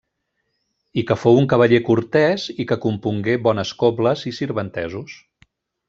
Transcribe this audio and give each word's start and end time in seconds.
I 1.01 1.03
que 1.11 1.17
fou 1.23 1.37
un 1.41 1.49
cavaller 1.51 1.81
cortès 1.91 2.47
i 2.63 2.67
que 2.73 2.79
compongué 2.89 3.37
bones 3.49 3.75
cobles 3.85 4.29
i 4.33 4.35
sirventesos. 4.43 5.21